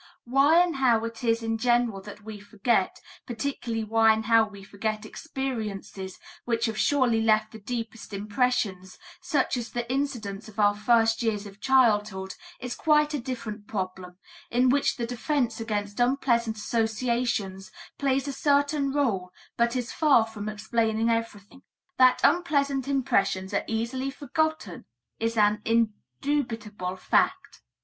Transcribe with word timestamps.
Why 0.25 0.57
and 0.63 0.77
how 0.77 1.05
it 1.05 1.23
is 1.23 1.43
in 1.43 1.59
general 1.59 2.01
that 2.01 2.23
we 2.23 2.39
forget, 2.39 2.99
particularly 3.27 3.83
why 3.83 4.13
and 4.13 4.25
how 4.25 4.47
we 4.47 4.63
forget 4.63 5.05
experiences 5.05 6.17
which 6.43 6.65
have 6.65 6.75
surely 6.75 7.21
left 7.21 7.51
the 7.51 7.59
deepest 7.59 8.11
impressions, 8.11 8.97
such 9.21 9.57
as 9.57 9.69
the 9.69 9.87
incidents 9.93 10.49
of 10.49 10.59
our 10.59 10.73
first 10.75 11.21
years 11.21 11.45
of 11.45 11.61
childhood, 11.61 12.33
is 12.59 12.73
quite 12.73 13.13
a 13.13 13.19
different 13.19 13.67
problem, 13.67 14.17
in 14.49 14.69
which 14.69 14.95
the 14.97 15.05
defense 15.05 15.59
against 15.59 15.99
unpleasant 15.99 16.57
associations 16.57 17.71
plays 17.99 18.27
a 18.27 18.33
certain 18.33 18.91
role 18.91 19.29
but 19.55 19.75
is 19.75 19.91
far 19.91 20.25
from 20.25 20.49
explaining 20.49 21.11
everything. 21.11 21.61
That 21.99 22.21
unpleasant 22.23 22.87
impressions 22.87 23.53
are 23.53 23.65
easily 23.67 24.09
forgotten 24.09 24.85
is 25.19 25.37
an 25.37 25.61
indubitable 25.63 26.95
fact. 26.95 27.61